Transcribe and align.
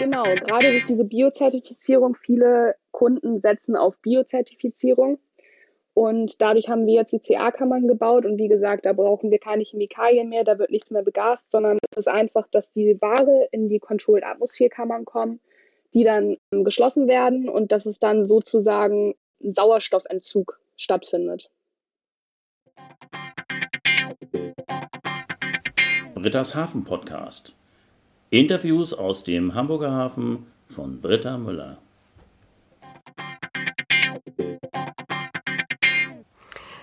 Genau, 0.00 0.22
gerade 0.22 0.70
durch 0.70 0.86
diese 0.86 1.04
Biozertifizierung, 1.04 2.14
viele 2.14 2.74
Kunden 2.90 3.42
setzen 3.42 3.76
auf 3.76 4.00
Biozertifizierung. 4.00 5.18
Und 5.92 6.40
dadurch 6.40 6.70
haben 6.70 6.86
wir 6.86 6.94
jetzt 6.94 7.12
die 7.12 7.20
CA-Kammern 7.20 7.86
gebaut. 7.86 8.24
Und 8.24 8.38
wie 8.38 8.48
gesagt, 8.48 8.86
da 8.86 8.94
brauchen 8.94 9.30
wir 9.30 9.38
keine 9.38 9.62
Chemikalien 9.62 10.30
mehr, 10.30 10.42
da 10.42 10.58
wird 10.58 10.70
nichts 10.70 10.90
mehr 10.90 11.02
begast, 11.02 11.50
sondern 11.50 11.78
es 11.90 11.98
ist 11.98 12.08
einfach, 12.08 12.48
dass 12.50 12.72
die 12.72 12.96
Ware 13.02 13.48
in 13.52 13.68
die 13.68 13.78
Controlled 13.78 14.24
Atmosphere-Kammern 14.24 15.04
kommen, 15.04 15.38
die 15.92 16.04
dann 16.04 16.38
geschlossen 16.50 17.06
werden 17.06 17.50
und 17.50 17.70
dass 17.70 17.84
es 17.84 17.98
dann 17.98 18.26
sozusagen 18.26 19.14
ein 19.44 19.52
Sauerstoffentzug 19.52 20.58
stattfindet. 20.76 21.50
Britta's 26.14 26.54
Hafen 26.54 26.84
Podcast. 26.84 27.54
Interviews 28.32 28.94
aus 28.94 29.24
dem 29.24 29.54
Hamburger 29.54 29.90
Hafen 29.90 30.46
von 30.68 31.00
Britta 31.00 31.36
Müller. 31.36 31.78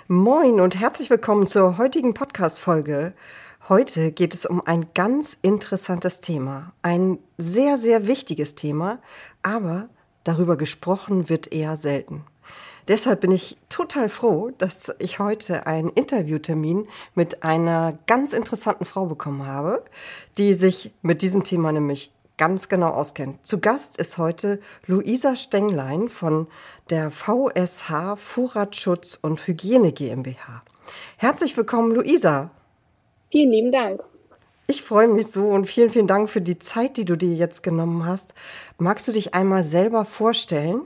Moin 0.09 0.59
und 0.59 0.77
herzlich 0.77 1.09
willkommen 1.09 1.47
zur 1.47 1.77
heutigen 1.77 2.13
Podcast-Folge. 2.13 3.13
Heute 3.69 4.11
geht 4.11 4.33
es 4.33 4.45
um 4.45 4.61
ein 4.65 4.87
ganz 4.93 5.37
interessantes 5.41 6.19
Thema. 6.19 6.73
Ein 6.81 7.17
sehr, 7.37 7.77
sehr 7.77 8.07
wichtiges 8.07 8.55
Thema, 8.55 8.99
aber 9.41 9.87
darüber 10.25 10.57
gesprochen 10.57 11.29
wird 11.29 11.53
eher 11.53 11.77
selten. 11.77 12.25
Deshalb 12.87 13.19
bin 13.19 13.31
ich 13.31 13.57
total 13.67 14.07
froh, 14.07 14.51
dass 14.57 14.95
ich 14.99 15.19
heute 15.19 15.67
einen 15.67 15.89
Interviewtermin 15.89 16.87
mit 17.15 17.43
einer 17.43 17.99
ganz 18.07 18.31
interessanten 18.31 18.85
Frau 18.85 19.07
bekommen 19.07 19.45
habe, 19.45 19.83
die 20.37 20.53
sich 20.53 20.91
mit 21.01 21.21
diesem 21.21 21.43
Thema 21.43 21.73
nämlich 21.73 22.11
ganz 22.37 22.69
genau 22.69 22.89
auskennt. 22.91 23.45
Zu 23.45 23.59
Gast 23.59 23.97
ist 23.97 24.17
heute 24.17 24.61
Luisa 24.85 25.35
Stenglein 25.35 26.07
von 26.07 26.47
der 26.89 27.11
VSH 27.11 28.15
Vorratsschutz 28.15 29.19
und 29.21 29.45
Hygiene 29.45 29.91
GmbH. 29.91 30.63
Herzlich 31.17 31.57
willkommen, 31.57 31.93
Luisa. 31.93 32.51
Vielen 33.31 33.51
lieben 33.51 33.71
Dank. 33.73 34.01
Ich 34.67 34.83
freue 34.83 35.09
mich 35.09 35.27
so 35.27 35.47
und 35.47 35.65
vielen, 35.65 35.89
vielen 35.89 36.07
Dank 36.07 36.29
für 36.29 36.41
die 36.41 36.59
Zeit, 36.59 36.95
die 36.95 37.05
du 37.05 37.17
dir 37.17 37.33
jetzt 37.33 37.63
genommen 37.63 38.05
hast. 38.05 38.33
Magst 38.77 39.07
du 39.07 39.11
dich 39.11 39.33
einmal 39.33 39.63
selber 39.63 40.05
vorstellen? 40.05 40.81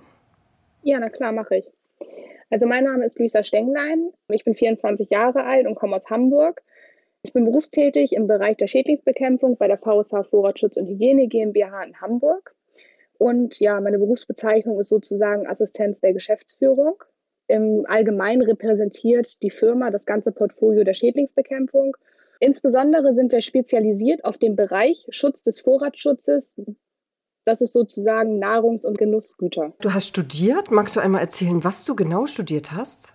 Ja, 0.81 0.99
na 0.99 1.09
klar, 1.09 1.31
mache 1.31 1.57
ich. 1.57 1.65
Also 2.51 2.67
mein 2.67 2.83
Name 2.83 3.05
ist 3.05 3.17
Luisa 3.17 3.45
Stenglein. 3.45 4.11
Ich 4.27 4.43
bin 4.43 4.55
24 4.55 5.09
Jahre 5.09 5.45
alt 5.45 5.65
und 5.65 5.75
komme 5.75 5.95
aus 5.95 6.09
Hamburg. 6.09 6.61
Ich 7.21 7.31
bin 7.31 7.45
berufstätig 7.45 8.11
im 8.11 8.27
Bereich 8.27 8.57
der 8.57 8.67
Schädlingsbekämpfung 8.67 9.55
bei 9.55 9.69
der 9.69 9.77
VSH 9.77 10.29
Vorratsschutz 10.29 10.75
und 10.75 10.87
Hygiene 10.87 11.29
GmbH 11.29 11.81
in 11.83 12.01
Hamburg. 12.01 12.53
Und 13.17 13.57
ja, 13.61 13.79
meine 13.79 13.99
Berufsbezeichnung 13.99 14.81
ist 14.81 14.89
sozusagen 14.89 15.47
Assistenz 15.47 16.01
der 16.01 16.11
Geschäftsführung. 16.11 17.01
Im 17.47 17.85
Allgemeinen 17.87 18.41
repräsentiert 18.41 19.41
die 19.43 19.49
Firma 19.49 19.89
das 19.89 20.05
ganze 20.05 20.33
Portfolio 20.33 20.83
der 20.83 20.93
Schädlingsbekämpfung. 20.93 21.95
Insbesondere 22.41 23.13
sind 23.13 23.31
wir 23.31 23.41
spezialisiert 23.41 24.25
auf 24.25 24.37
den 24.37 24.57
Bereich 24.57 25.05
Schutz 25.11 25.41
des 25.43 25.61
Vorratsschutzes, 25.61 26.59
das 27.45 27.61
ist 27.61 27.73
sozusagen 27.73 28.39
Nahrungs- 28.43 28.85
und 28.85 28.97
Genussgüter. 28.97 29.73
Du 29.81 29.93
hast 29.93 30.07
studiert. 30.07 30.71
Magst 30.71 30.95
du 30.95 30.99
einmal 30.99 31.21
erzählen, 31.21 31.63
was 31.63 31.85
du 31.85 31.95
genau 31.95 32.25
studiert 32.25 32.71
hast? 32.71 33.13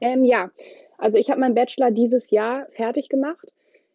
Ähm, 0.00 0.24
ja, 0.24 0.50
also 0.98 1.18
ich 1.18 1.30
habe 1.30 1.40
meinen 1.40 1.54
Bachelor 1.54 1.90
dieses 1.90 2.30
Jahr 2.30 2.66
fertig 2.72 3.08
gemacht 3.08 3.46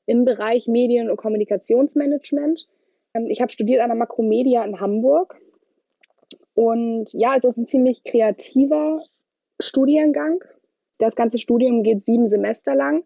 im 0.06 0.26
Bereich 0.26 0.68
Medien- 0.68 1.10
und 1.10 1.18
Kommunikationsmanagement. 1.18 2.68
Ähm, 3.14 3.28
ich 3.30 3.42
habe 3.42 3.52
studiert 3.52 3.82
an 3.82 3.90
der 3.90 3.98
Makromedia 3.98 4.64
in 4.64 4.80
Hamburg. 4.80 5.36
Und 6.54 7.14
ja, 7.14 7.36
es 7.36 7.44
ist 7.44 7.58
ein 7.58 7.68
ziemlich 7.68 8.04
kreativer 8.04 9.04
Studiengang. 9.60 10.44
Das 10.98 11.16
ganze 11.16 11.38
Studium 11.38 11.84
geht 11.84 12.04
sieben 12.04 12.30
Semester 12.30 12.74
lang. 12.74 13.04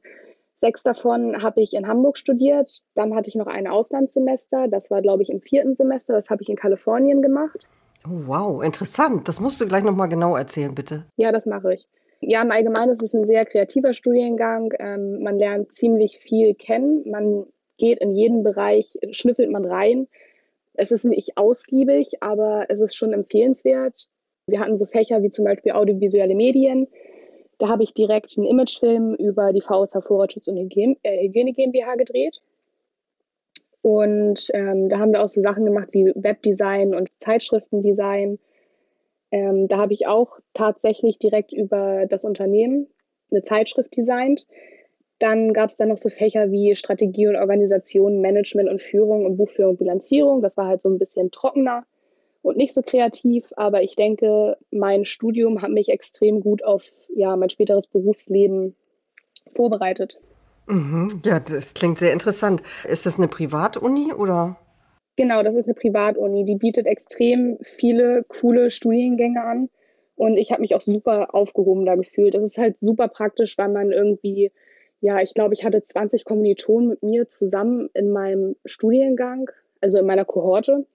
Sechs 0.61 0.83
davon 0.83 1.41
habe 1.41 1.59
ich 1.59 1.73
in 1.73 1.87
Hamburg 1.87 2.19
studiert. 2.19 2.83
Dann 2.93 3.15
hatte 3.15 3.29
ich 3.29 3.35
noch 3.35 3.47
ein 3.47 3.67
Auslandssemester. 3.67 4.67
Das 4.67 4.91
war, 4.91 5.01
glaube 5.01 5.23
ich, 5.23 5.31
im 5.31 5.41
vierten 5.41 5.73
Semester. 5.73 6.13
Das 6.13 6.29
habe 6.29 6.43
ich 6.43 6.49
in 6.49 6.55
Kalifornien 6.55 7.23
gemacht. 7.23 7.65
Oh, 8.05 8.27
wow, 8.27 8.63
interessant. 8.63 9.27
Das 9.27 9.39
musst 9.39 9.59
du 9.59 9.67
gleich 9.67 9.83
nochmal 9.83 10.07
genau 10.07 10.35
erzählen, 10.35 10.75
bitte. 10.75 11.05
Ja, 11.17 11.31
das 11.31 11.47
mache 11.47 11.73
ich. 11.73 11.87
Ja, 12.19 12.43
im 12.43 12.51
Allgemeinen 12.51 12.91
ist 12.91 13.01
es 13.01 13.15
ein 13.15 13.25
sehr 13.25 13.43
kreativer 13.45 13.95
Studiengang. 13.95 14.71
Ähm, 14.77 15.23
man 15.23 15.39
lernt 15.39 15.73
ziemlich 15.73 16.19
viel 16.19 16.53
kennen. 16.53 17.09
Man 17.09 17.47
geht 17.79 17.97
in 17.97 18.11
jeden 18.11 18.43
Bereich, 18.43 18.99
schnüffelt 19.11 19.49
man 19.49 19.65
rein. 19.65 20.07
Es 20.75 20.91
ist 20.91 21.05
nicht 21.05 21.37
ausgiebig, 21.37 22.21
aber 22.21 22.67
es 22.69 22.81
ist 22.81 22.95
schon 22.95 23.13
empfehlenswert. 23.13 24.09
Wir 24.45 24.59
hatten 24.59 24.75
so 24.75 24.85
Fächer 24.85 25.23
wie 25.23 25.31
zum 25.31 25.45
Beispiel 25.45 25.71
audiovisuelle 25.71 26.35
Medien, 26.35 26.87
da 27.61 27.67
habe 27.67 27.83
ich 27.83 27.93
direkt 27.93 28.35
einen 28.37 28.47
Imagefilm 28.47 29.13
über 29.13 29.53
die 29.53 29.61
VSH 29.61 30.01
Vorratsschutz 30.01 30.47
und 30.47 30.57
Hygiene, 30.57 30.95
äh, 31.03 31.27
Hygiene 31.27 31.53
GmbH 31.53 31.93
gedreht. 31.93 32.41
Und 33.83 34.49
ähm, 34.55 34.89
da 34.89 34.97
haben 34.97 35.11
wir 35.11 35.23
auch 35.23 35.27
so 35.27 35.41
Sachen 35.41 35.65
gemacht 35.65 35.89
wie 35.91 36.11
Webdesign 36.15 36.95
und 36.95 37.09
Zeitschriftendesign. 37.19 38.39
Ähm, 39.29 39.67
da 39.67 39.77
habe 39.77 39.93
ich 39.93 40.07
auch 40.07 40.39
tatsächlich 40.55 41.19
direkt 41.19 41.53
über 41.53 42.07
das 42.09 42.25
Unternehmen 42.25 42.87
eine 43.29 43.43
Zeitschrift 43.43 43.95
designt. 43.95 44.47
Dann 45.19 45.53
gab 45.53 45.69
es 45.69 45.77
dann 45.77 45.89
noch 45.89 45.99
so 45.99 46.09
Fächer 46.09 46.51
wie 46.51 46.75
Strategie 46.75 47.27
und 47.27 47.35
Organisation, 47.35 48.21
Management 48.21 48.69
und 48.69 48.81
Führung 48.81 49.23
und 49.23 49.37
Buchführung 49.37 49.73
und 49.73 49.77
Bilanzierung. 49.77 50.41
Das 50.41 50.57
war 50.57 50.65
halt 50.65 50.81
so 50.81 50.89
ein 50.89 50.97
bisschen 50.97 51.29
trockener 51.29 51.85
und 52.41 52.57
nicht 52.57 52.73
so 52.73 52.81
kreativ, 52.81 53.51
aber 53.55 53.83
ich 53.83 53.95
denke, 53.95 54.57
mein 54.71 55.05
Studium 55.05 55.61
hat 55.61 55.71
mich 55.71 55.89
extrem 55.89 56.41
gut 56.41 56.63
auf 56.63 56.83
ja, 57.15 57.35
mein 57.35 57.49
späteres 57.49 57.87
Berufsleben 57.87 58.75
vorbereitet. 59.53 60.19
Mhm. 60.67 61.21
Ja, 61.25 61.39
das 61.39 61.73
klingt 61.73 61.97
sehr 61.97 62.13
interessant. 62.13 62.61
Ist 62.87 63.05
das 63.05 63.17
eine 63.17 63.27
Privatuni 63.27 64.13
oder? 64.13 64.57
Genau, 65.17 65.43
das 65.43 65.55
ist 65.55 65.65
eine 65.65 65.73
Privatuni. 65.73 66.45
Die 66.45 66.55
bietet 66.55 66.87
extrem 66.87 67.57
viele 67.61 68.23
coole 68.27 68.71
Studiengänge 68.71 69.43
an. 69.43 69.69
Und 70.15 70.37
ich 70.37 70.51
habe 70.51 70.61
mich 70.61 70.75
auch 70.75 70.81
super 70.81 71.33
aufgehoben 71.33 71.85
da 71.85 71.95
gefühlt. 71.95 72.35
Das 72.35 72.43
ist 72.43 72.57
halt 72.57 72.77
super 72.79 73.07
praktisch, 73.07 73.57
weil 73.57 73.69
man 73.69 73.91
irgendwie, 73.91 74.51
ja, 74.99 75.19
ich 75.19 75.33
glaube, 75.33 75.53
ich 75.53 75.63
hatte 75.63 75.83
20 75.83 76.25
Kommilitonen 76.25 76.89
mit 76.89 77.03
mir 77.03 77.27
zusammen 77.27 77.89
in 77.93 78.11
meinem 78.11 78.55
Studiengang, 78.65 79.49
also 79.81 79.97
in 79.97 80.05
meiner 80.05 80.25
Kohorte. 80.25 80.85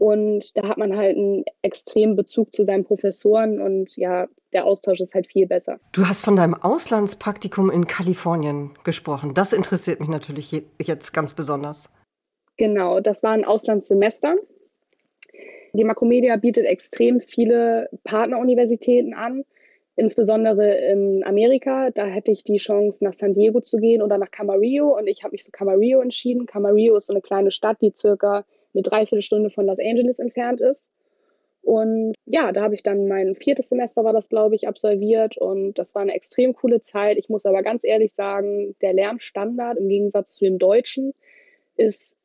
Und 0.00 0.56
da 0.56 0.66
hat 0.66 0.78
man 0.78 0.96
halt 0.96 1.14
einen 1.14 1.44
extremen 1.60 2.16
Bezug 2.16 2.54
zu 2.54 2.64
seinen 2.64 2.84
Professoren 2.84 3.60
und 3.60 3.98
ja, 3.98 4.28
der 4.54 4.64
Austausch 4.64 4.98
ist 4.98 5.12
halt 5.12 5.26
viel 5.26 5.46
besser. 5.46 5.78
Du 5.92 6.08
hast 6.08 6.24
von 6.24 6.36
deinem 6.36 6.54
Auslandspraktikum 6.54 7.70
in 7.70 7.86
Kalifornien 7.86 8.70
gesprochen. 8.82 9.34
Das 9.34 9.52
interessiert 9.52 10.00
mich 10.00 10.08
natürlich 10.08 10.52
jetzt 10.82 11.12
ganz 11.12 11.34
besonders. 11.34 11.90
Genau, 12.56 13.00
das 13.00 13.22
war 13.22 13.32
ein 13.32 13.44
Auslandssemester. 13.44 14.36
Die 15.74 15.84
Makromedia 15.84 16.36
bietet 16.36 16.64
extrem 16.64 17.20
viele 17.20 17.90
Partneruniversitäten 18.02 19.12
an, 19.12 19.44
insbesondere 19.96 20.78
in 20.92 21.24
Amerika. 21.24 21.90
Da 21.90 22.06
hätte 22.06 22.32
ich 22.32 22.42
die 22.42 22.56
Chance, 22.56 23.04
nach 23.04 23.12
San 23.12 23.34
Diego 23.34 23.60
zu 23.60 23.76
gehen 23.76 24.00
oder 24.00 24.16
nach 24.16 24.30
Camarillo 24.30 24.96
und 24.96 25.08
ich 25.08 25.24
habe 25.24 25.32
mich 25.32 25.44
für 25.44 25.50
Camarillo 25.50 26.00
entschieden. 26.00 26.46
Camarillo 26.46 26.96
ist 26.96 27.08
so 27.08 27.12
eine 27.12 27.20
kleine 27.20 27.52
Stadt, 27.52 27.82
die 27.82 27.92
circa 27.94 28.46
eine 28.74 28.82
Dreiviertelstunde 28.82 29.50
von 29.50 29.66
Los 29.66 29.78
Angeles 29.78 30.18
entfernt 30.18 30.60
ist. 30.60 30.92
Und 31.62 32.14
ja, 32.24 32.52
da 32.52 32.62
habe 32.62 32.74
ich 32.74 32.82
dann 32.82 33.06
mein 33.06 33.34
viertes 33.34 33.68
Semester, 33.68 34.02
war 34.04 34.12
das, 34.12 34.28
glaube 34.28 34.54
ich, 34.54 34.66
absolviert. 34.66 35.36
Und 35.36 35.74
das 35.74 35.94
war 35.94 36.02
eine 36.02 36.14
extrem 36.14 36.54
coole 36.54 36.80
Zeit. 36.80 37.18
Ich 37.18 37.28
muss 37.28 37.44
aber 37.44 37.62
ganz 37.62 37.84
ehrlich 37.84 38.14
sagen, 38.14 38.76
der 38.80 38.94
Lernstandard 38.94 39.78
im 39.78 39.88
Gegensatz 39.88 40.34
zu 40.34 40.44
dem 40.44 40.58
Deutschen 40.58 41.12
ist 41.76 42.16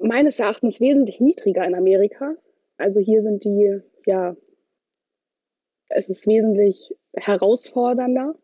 meines 0.00 0.38
Erachtens 0.38 0.80
wesentlich 0.80 1.20
niedriger 1.20 1.64
in 1.64 1.74
Amerika. 1.74 2.34
Also 2.76 3.00
hier 3.00 3.22
sind 3.22 3.44
die, 3.44 3.80
ja, 4.06 4.36
es 5.88 6.08
ist 6.08 6.26
wesentlich 6.26 6.94
herausfordernder 7.14 8.34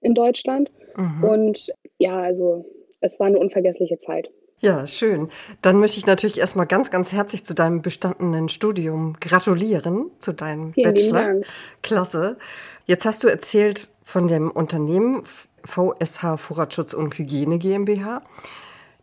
in 0.00 0.14
Deutschland. 0.14 0.70
Mhm. 0.96 1.24
Und 1.24 1.72
ja, 1.98 2.20
also 2.20 2.66
es 3.00 3.18
war 3.20 3.26
eine 3.26 3.38
unvergessliche 3.38 3.98
Zeit. 3.98 4.30
Ja, 4.64 4.86
schön. 4.86 5.28
Dann 5.60 5.78
möchte 5.78 5.98
ich 5.98 6.06
natürlich 6.06 6.38
erstmal 6.38 6.66
ganz, 6.66 6.90
ganz 6.90 7.12
herzlich 7.12 7.44
zu 7.44 7.54
deinem 7.54 7.82
bestandenen 7.82 8.48
Studium 8.48 9.14
gratulieren, 9.20 10.10
zu 10.20 10.32
deinem 10.32 10.72
Vielen 10.72 10.94
Bachelor. 10.94 11.22
Dank. 11.22 11.46
Klasse. 11.82 12.38
Jetzt 12.86 13.04
hast 13.04 13.22
du 13.22 13.28
erzählt 13.28 13.90
von 14.02 14.26
dem 14.26 14.50
Unternehmen 14.50 15.22
VSH 15.64 16.38
Vorratsschutz 16.38 16.94
und 16.94 17.18
Hygiene 17.18 17.58
GmbH. 17.58 18.22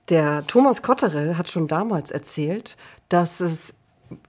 Der 0.09 0.47
Thomas 0.47 0.81
Kotterell 0.81 1.37
hat 1.37 1.47
schon 1.47 1.67
damals 1.67 2.09
erzählt, 2.09 2.75
dass 3.09 3.39
es 3.39 3.75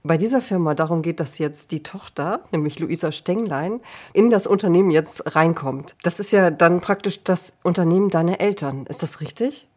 bei 0.03 0.19
dieser 0.19 0.43
Firma 0.43 0.75
darum 0.75 1.01
geht, 1.01 1.19
dass 1.19 1.39
jetzt 1.39 1.71
die 1.71 1.81
Tochter, 1.81 2.41
nämlich 2.51 2.77
Luisa 2.77 3.11
Stenglein, 3.11 3.81
in 4.13 4.29
das 4.29 4.45
Unternehmen 4.45 4.91
jetzt 4.91 5.35
reinkommt. 5.35 5.95
Das 6.03 6.19
ist 6.19 6.31
ja 6.31 6.51
dann 6.51 6.79
praktisch 6.79 7.23
das 7.23 7.53
Unternehmen 7.63 8.11
deiner 8.11 8.39
Eltern. 8.39 8.85
Ist 8.85 9.01
das 9.01 9.19
richtig? 9.19 9.67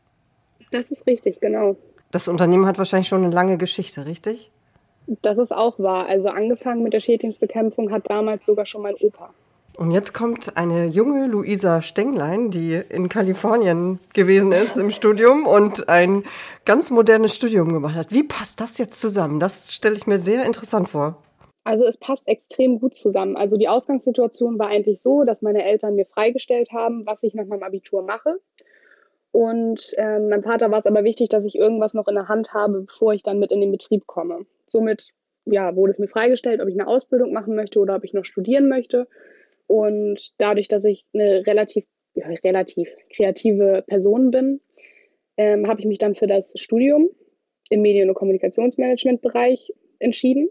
Das 0.76 0.90
ist 0.90 1.06
richtig, 1.06 1.40
genau. 1.40 1.76
Das 2.10 2.28
Unternehmen 2.28 2.66
hat 2.66 2.78
wahrscheinlich 2.78 3.08
schon 3.08 3.24
eine 3.24 3.34
lange 3.34 3.56
Geschichte, 3.56 4.06
richtig? 4.06 4.50
Das 5.22 5.38
ist 5.38 5.52
auch 5.52 5.78
wahr. 5.78 6.06
Also 6.06 6.28
angefangen 6.28 6.82
mit 6.82 6.92
der 6.92 7.00
Schädlingsbekämpfung 7.00 7.90
hat 7.90 8.10
damals 8.10 8.44
sogar 8.44 8.66
schon 8.66 8.82
mein 8.82 8.94
Opa. 8.96 9.30
Und 9.76 9.90
jetzt 9.90 10.14
kommt 10.14 10.56
eine 10.56 10.86
junge 10.86 11.26
Luisa 11.26 11.82
Stenglein, 11.82 12.50
die 12.50 12.80
in 12.88 13.08
Kalifornien 13.08 14.00
gewesen 14.14 14.52
ist 14.52 14.76
im 14.76 14.90
Studium 14.90 15.46
und 15.46 15.88
ein 15.88 16.24
ganz 16.64 16.90
modernes 16.90 17.34
Studium 17.34 17.72
gemacht 17.72 17.94
hat. 17.94 18.10
Wie 18.10 18.22
passt 18.22 18.60
das 18.60 18.78
jetzt 18.78 18.98
zusammen? 19.00 19.38
Das 19.38 19.72
stelle 19.72 19.96
ich 19.96 20.06
mir 20.06 20.18
sehr 20.18 20.46
interessant 20.46 20.88
vor. 20.88 21.22
Also 21.64 21.84
es 21.84 21.98
passt 21.98 22.28
extrem 22.28 22.78
gut 22.78 22.94
zusammen. 22.94 23.36
Also 23.36 23.56
die 23.56 23.68
Ausgangssituation 23.68 24.58
war 24.58 24.68
eigentlich 24.68 25.02
so, 25.02 25.24
dass 25.24 25.42
meine 25.42 25.64
Eltern 25.64 25.96
mir 25.96 26.06
freigestellt 26.06 26.70
haben, 26.72 27.04
was 27.04 27.22
ich 27.22 27.34
nach 27.34 27.44
meinem 27.44 27.64
Abitur 27.64 28.02
mache. 28.02 28.38
Und 29.36 29.92
ähm, 29.98 30.30
meinem 30.30 30.42
Vater 30.42 30.70
war 30.70 30.78
es 30.78 30.86
aber 30.86 31.04
wichtig, 31.04 31.28
dass 31.28 31.44
ich 31.44 31.56
irgendwas 31.56 31.92
noch 31.92 32.08
in 32.08 32.14
der 32.14 32.26
Hand 32.26 32.54
habe, 32.54 32.80
bevor 32.80 33.12
ich 33.12 33.22
dann 33.22 33.38
mit 33.38 33.52
in 33.52 33.60
den 33.60 33.70
Betrieb 33.70 34.06
komme. 34.06 34.46
Somit 34.66 35.12
ja, 35.44 35.76
wurde 35.76 35.90
es 35.90 35.98
mir 35.98 36.08
freigestellt, 36.08 36.62
ob 36.62 36.68
ich 36.68 36.74
eine 36.74 36.86
Ausbildung 36.86 37.34
machen 37.34 37.54
möchte 37.54 37.78
oder 37.78 37.96
ob 37.96 38.04
ich 38.04 38.14
noch 38.14 38.24
studieren 38.24 38.66
möchte. 38.66 39.06
Und 39.66 40.32
dadurch, 40.38 40.68
dass 40.68 40.86
ich 40.86 41.04
eine 41.12 41.46
relativ, 41.46 41.84
ja, 42.14 42.28
relativ 42.44 42.88
kreative 43.14 43.84
Person 43.86 44.30
bin, 44.30 44.62
ähm, 45.36 45.68
habe 45.68 45.80
ich 45.80 45.86
mich 45.86 45.98
dann 45.98 46.14
für 46.14 46.26
das 46.26 46.54
Studium 46.56 47.10
im 47.68 47.82
Medien- 47.82 48.08
und 48.08 48.14
Kommunikationsmanagement-Bereich 48.14 49.70
entschieden. 49.98 50.48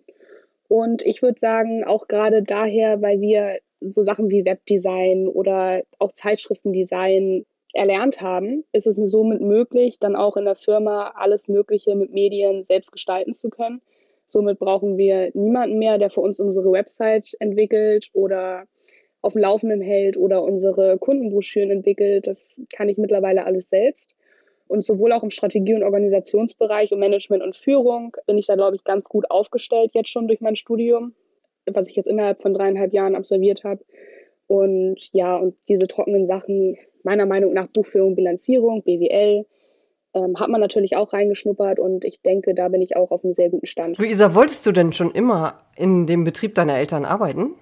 Und 0.68 1.04
ich 1.04 1.24
würde 1.24 1.40
sagen, 1.40 1.86
auch 1.86 2.08
gerade 2.08 2.44
daher, 2.44 3.02
weil 3.02 3.20
wir 3.20 3.58
so 3.80 4.04
Sachen 4.04 4.30
wie 4.30 4.46
Webdesign 4.46 5.28
oder 5.28 5.82
auch 5.98 6.12
Zeitschriftendesign 6.12 7.48
erlernt 7.75 8.22
haben, 8.22 8.63
ist 8.72 8.88
es 8.88 8.98
mir 8.98 9.07
somit 9.07 9.42
möglich, 9.42 10.00
dann 10.00 10.16
auch 10.16 10.38
in 10.38 10.45
der 10.45 10.56
Firma 10.56 11.13
alles 11.16 11.48
Mögliche 11.48 11.95
mit 11.95 12.12
Medien 12.12 12.63
selbst 12.63 12.92
gestalten 12.92 13.33
zu 13.33 13.50
können. 13.50 13.81
Somit 14.27 14.60
brauchen 14.60 14.98
wir 14.98 15.30
niemanden 15.33 15.77
mehr, 15.77 15.98
der 15.98 16.10
für 16.10 16.22
uns 16.22 16.39
unsere 16.39 16.72
Website 16.72 17.36
entwickelt 17.39 18.10
oder 18.13 18.66
auf 19.22 19.33
dem 19.33 19.42
Laufenden 19.42 19.81
hält 19.81 20.18
oder 20.18 20.44
unsere 20.44 20.98
Kundenbroschüren 20.98 21.72
entwickelt. 21.72 22.27
Das 22.27 22.62
kann 22.74 22.89
ich 22.89 22.98
mittlerweile 22.98 23.45
alles 23.45 23.69
selbst. 23.69 24.16
Und 24.68 24.83
sowohl 24.83 25.12
auch 25.12 25.24
im 25.24 25.30
Strategie- 25.30 25.75
und 25.75 25.83
Organisationsbereich 25.83 26.92
und 26.92 27.00
Management 27.00 27.44
und 27.44 27.56
Führung 27.56 28.16
bin 28.25 28.38
ich 28.38 28.48
da, 28.48 28.56
glaube 28.56 28.75
ich, 28.75 28.83
ganz 28.83 29.07
gut 29.07 29.30
aufgestellt 29.30 29.92
jetzt 29.94 30.10
schon 30.10 30.27
durch 30.27 30.42
mein 30.42 30.56
Studium, 30.56 31.13
was 31.66 31.89
ich 31.89 31.95
jetzt 31.95 32.07
innerhalb 32.07 32.42
von 32.42 32.54
dreieinhalb 32.54 32.94
Jahren 32.94 33.16
absolviert 33.16 33.63
habe. 33.63 33.83
Und 34.48 35.10
ja, 35.12 35.36
und 35.36 35.56
diese 35.70 35.88
trockenen 35.88 36.28
Sachen, 36.28 36.78
meiner 37.04 37.26
Meinung 37.26 37.54
nach 37.54 37.68
Buchführung, 37.68 38.16
Bilanzierung, 38.16 38.84
BWL, 38.84 39.46
ähm, 40.14 40.40
hat 40.40 40.50
man 40.50 40.62
natürlich 40.62 40.96
auch 40.96 41.14
reingeschnuppert 41.14 41.80
und 41.80 42.06
ich 42.06 42.22
denke, 42.22 42.56
da 42.56 42.70
bin 42.70 42.82
ich 42.82 42.96
auch 42.96 43.12
auf 43.12 43.24
einem 43.24 43.34
sehr 43.34 43.50
guten 43.50 43.66
Stand. 43.66 43.98
Luisa, 43.98 44.34
wolltest 44.34 44.66
du 44.66 44.72
denn 44.72 44.94
schon 44.94 45.12
immer 45.12 45.66
in 45.76 46.08
dem 46.08 46.24
Betrieb 46.24 46.56
deiner 46.56 46.78
Eltern 46.78 47.06
arbeiten? 47.06 47.56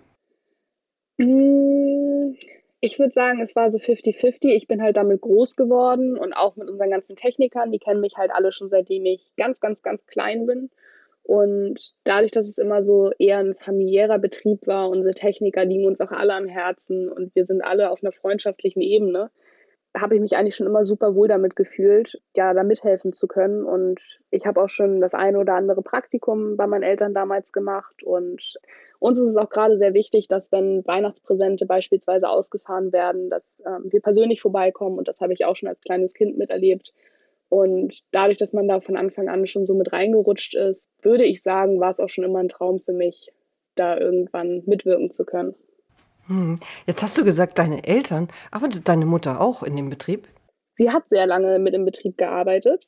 Hm, 1.20 2.36
ich 2.80 3.00
würde 3.00 3.12
sagen, 3.12 3.42
es 3.42 3.56
war 3.56 3.72
so 3.72 3.78
50-50. 3.78 4.54
Ich 4.54 4.68
bin 4.68 4.82
halt 4.82 4.98
damit 4.98 5.22
groß 5.22 5.56
geworden 5.56 6.18
und 6.18 6.34
auch 6.34 6.56
mit 6.56 6.70
unseren 6.70 6.90
ganzen 6.90 7.16
Technikern. 7.16 7.72
Die 7.72 7.80
kennen 7.80 8.02
mich 8.02 8.18
halt 8.18 8.32
alle 8.32 8.52
schon 8.52 8.70
seitdem 8.70 9.06
ich 9.06 9.32
ganz, 9.38 9.60
ganz, 9.60 9.82
ganz 9.82 10.06
klein 10.06 10.46
bin. 10.46 10.70
Und 11.24 11.94
dadurch, 12.04 12.32
dass 12.32 12.48
es 12.48 12.58
immer 12.58 12.84
so 12.84 13.12
eher 13.18 13.40
ein 13.40 13.56
familiärer 13.56 14.20
Betrieb 14.20 14.68
war, 14.68 14.90
unsere 14.90 15.16
Techniker 15.16 15.66
liegen 15.66 15.86
uns 15.86 16.02
auch 16.02 16.12
alle 16.12 16.34
am 16.34 16.48
Herzen 16.48 17.10
und 17.10 17.34
wir 17.34 17.46
sind 17.46 17.64
alle 17.64 17.92
auf 17.92 18.04
einer 18.04 18.12
freundschaftlichen 18.12 18.82
Ebene, 18.82 19.32
habe 19.96 20.16
ich 20.16 20.22
mich 20.22 20.36
eigentlich 20.36 20.56
schon 20.56 20.68
immer 20.68 20.86
super 20.86 21.16
wohl 21.16 21.28
damit 21.28 21.56
gefühlt, 21.56 22.20
ja, 22.36 22.54
da 22.54 22.64
mithelfen 22.64 23.14
zu 23.14 23.28
können. 23.28 23.64
Und 23.64 24.20
ich 24.32 24.46
habe 24.46 24.62
auch 24.62 24.70
schon 24.70 25.02
das 25.02 25.14
eine 25.14 25.38
oder 25.38 25.54
andere 25.54 25.84
Praktikum 25.84 26.58
bei 26.58 26.66
meinen 26.66 26.84
Eltern 26.84 27.14
damals 27.14 27.52
gemacht. 27.52 28.04
Und 28.04 28.56
uns 29.00 29.18
ist 29.20 29.30
es 29.30 29.38
auch 29.38 29.50
gerade 29.50 29.78
sehr 29.78 29.94
wichtig, 29.94 30.28
dass 30.28 30.52
wenn 30.52 30.84
Weihnachtspräsente 30.86 31.68
beispielsweise 31.68 32.28
ausgefahren 32.28 32.92
werden, 32.92 33.30
dass 33.30 33.62
ähm, 33.68 33.92
wir 33.92 34.02
persönlich 34.02 34.42
vorbeikommen. 34.42 34.98
Und 34.98 35.08
das 35.08 35.22
habe 35.22 35.34
ich 35.34 35.46
auch 35.46 35.56
schon 35.56 35.70
als 35.70 35.82
kleines 35.82 36.16
Kind 36.16 36.38
miterlebt. 36.38 36.92
Und 37.54 38.02
dadurch, 38.10 38.40
dass 38.40 38.52
man 38.52 38.68
da 38.68 38.80
von 38.80 38.98
Anfang 38.98 39.30
an 39.30 39.46
schon 39.46 39.64
so 39.68 39.76
mit 39.76 39.94
reingerutscht 39.94 40.56
ist, 40.56 40.90
würde 41.04 41.24
ich 41.24 41.44
sagen, 41.44 41.80
war 41.80 41.92
es 41.92 42.00
auch 42.00 42.10
schon 42.10 42.24
immer 42.24 42.40
ein 42.40 42.50
Traum 42.50 42.80
für 42.80 42.94
mich, 42.94 43.32
da 43.76 43.96
irgendwann 43.96 44.64
mitwirken 44.66 45.12
zu 45.12 45.24
können. 45.24 45.54
Hm. 46.26 46.60
Jetzt 46.88 47.04
hast 47.04 47.16
du 47.16 47.24
gesagt, 47.24 47.60
deine 47.60 47.86
Eltern, 47.86 48.28
arbeitet 48.50 48.90
deine 48.90 49.06
Mutter 49.06 49.40
auch 49.40 49.62
in 49.62 49.76
dem 49.76 49.92
Betrieb? 49.92 50.28
Sie 50.74 50.90
hat 50.90 51.04
sehr 51.10 51.28
lange 51.28 51.60
mit 51.60 51.76
im 51.76 51.86
Betrieb 51.86 52.18
gearbeitet. 52.18 52.88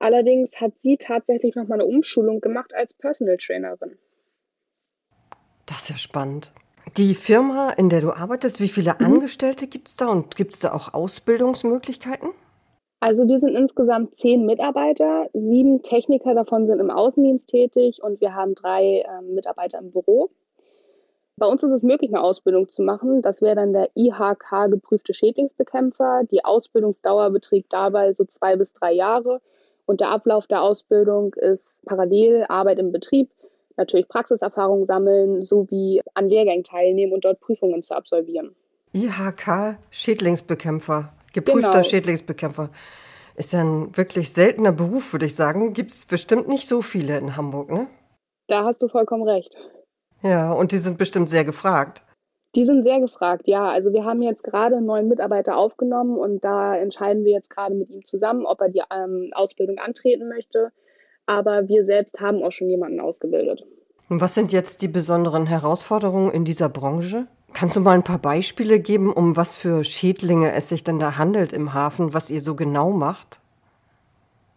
Allerdings 0.00 0.60
hat 0.60 0.80
sie 0.80 0.96
tatsächlich 0.96 1.54
noch 1.54 1.68
mal 1.68 1.74
eine 1.74 1.86
Umschulung 1.86 2.40
gemacht 2.40 2.74
als 2.74 2.94
Personal 2.94 3.36
Trainerin. 3.36 3.96
Das 5.66 5.82
ist 5.82 5.90
ja 5.90 5.96
spannend. 5.96 6.50
Die 6.96 7.14
Firma, 7.14 7.70
in 7.70 7.88
der 7.88 8.00
du 8.00 8.10
arbeitest, 8.10 8.60
wie 8.60 8.70
viele 8.70 8.92
mhm. 8.98 9.06
Angestellte 9.06 9.68
gibt 9.68 9.86
es 9.86 9.94
da 9.94 10.08
und 10.08 10.34
gibt 10.34 10.54
es 10.54 10.58
da 10.58 10.72
auch 10.72 10.94
Ausbildungsmöglichkeiten? 10.94 12.30
Also 13.00 13.26
wir 13.26 13.40
sind 13.40 13.56
insgesamt 13.56 14.14
zehn 14.14 14.44
Mitarbeiter, 14.44 15.30
sieben 15.32 15.82
Techniker 15.82 16.34
davon 16.34 16.66
sind 16.66 16.80
im 16.80 16.90
Außendienst 16.90 17.48
tätig 17.48 18.02
und 18.02 18.20
wir 18.20 18.34
haben 18.34 18.54
drei 18.54 19.06
äh, 19.06 19.22
Mitarbeiter 19.22 19.78
im 19.78 19.90
Büro. 19.90 20.30
Bei 21.38 21.46
uns 21.46 21.62
ist 21.62 21.70
es 21.70 21.82
möglich, 21.82 22.10
eine 22.10 22.22
Ausbildung 22.22 22.68
zu 22.68 22.82
machen. 22.82 23.22
Das 23.22 23.40
wäre 23.40 23.56
dann 23.56 23.72
der 23.72 23.88
IHK 23.94 24.70
geprüfte 24.70 25.14
Schädlingsbekämpfer. 25.14 26.24
Die 26.30 26.44
Ausbildungsdauer 26.44 27.30
beträgt 27.30 27.72
dabei 27.72 28.12
so 28.12 28.26
zwei 28.26 28.56
bis 28.56 28.74
drei 28.74 28.92
Jahre. 28.92 29.40
Und 29.86 30.02
der 30.02 30.10
Ablauf 30.10 30.46
der 30.46 30.60
Ausbildung 30.60 31.32
ist 31.32 31.82
parallel 31.86 32.44
Arbeit 32.50 32.78
im 32.78 32.92
Betrieb, 32.92 33.30
natürlich 33.78 34.06
Praxiserfahrung 34.08 34.84
sammeln 34.84 35.42
sowie 35.42 36.02
an 36.12 36.28
Lehrgängen 36.28 36.64
teilnehmen 36.64 37.14
und 37.14 37.24
dort 37.24 37.40
Prüfungen 37.40 37.82
zu 37.82 37.96
absolvieren. 37.96 38.54
IHK 38.92 39.78
Schädlingsbekämpfer, 39.90 41.14
geprüfter 41.32 41.70
genau. 41.70 41.82
Schädlingsbekämpfer. 41.82 42.70
Ist 43.36 43.52
ja 43.52 43.60
ein 43.60 43.96
wirklich 43.96 44.32
seltener 44.32 44.72
Beruf, 44.72 45.12
würde 45.12 45.26
ich 45.26 45.34
sagen. 45.34 45.72
Gibt 45.72 45.92
es 45.92 46.04
bestimmt 46.04 46.48
nicht 46.48 46.66
so 46.66 46.82
viele 46.82 47.16
in 47.16 47.36
Hamburg, 47.36 47.70
ne? 47.70 47.86
Da 48.48 48.64
hast 48.64 48.82
du 48.82 48.88
vollkommen 48.88 49.22
recht. 49.22 49.54
Ja, 50.22 50.52
und 50.52 50.72
die 50.72 50.78
sind 50.78 50.98
bestimmt 50.98 51.30
sehr 51.30 51.44
gefragt. 51.44 52.02
Die 52.56 52.64
sind 52.64 52.82
sehr 52.82 53.00
gefragt, 53.00 53.46
ja. 53.46 53.68
Also 53.68 53.92
wir 53.92 54.04
haben 54.04 54.22
jetzt 54.22 54.42
gerade 54.42 54.76
einen 54.76 54.86
neuen 54.86 55.08
Mitarbeiter 55.08 55.56
aufgenommen 55.56 56.18
und 56.18 56.44
da 56.44 56.74
entscheiden 56.74 57.24
wir 57.24 57.32
jetzt 57.32 57.48
gerade 57.48 57.74
mit 57.74 57.90
ihm 57.90 58.04
zusammen, 58.04 58.44
ob 58.44 58.60
er 58.60 58.68
die 58.68 58.82
ähm, 58.92 59.30
Ausbildung 59.32 59.78
antreten 59.78 60.28
möchte. 60.28 60.72
Aber 61.26 61.68
wir 61.68 61.84
selbst 61.84 62.20
haben 62.20 62.42
auch 62.42 62.50
schon 62.50 62.68
jemanden 62.68 63.00
ausgebildet. 63.00 63.64
Und 64.08 64.20
was 64.20 64.34
sind 64.34 64.50
jetzt 64.50 64.82
die 64.82 64.88
besonderen 64.88 65.46
Herausforderungen 65.46 66.32
in 66.32 66.44
dieser 66.44 66.68
Branche? 66.68 67.28
Kannst 67.52 67.76
du 67.76 67.80
mal 67.80 67.94
ein 67.94 68.04
paar 68.04 68.18
Beispiele 68.18 68.80
geben, 68.80 69.12
um 69.12 69.36
was 69.36 69.56
für 69.56 69.84
Schädlinge 69.84 70.52
es 70.52 70.68
sich 70.68 70.84
denn 70.84 70.98
da 70.98 71.18
handelt 71.18 71.52
im 71.52 71.74
Hafen, 71.74 72.14
was 72.14 72.30
ihr 72.30 72.40
so 72.40 72.54
genau 72.54 72.90
macht? 72.90 73.40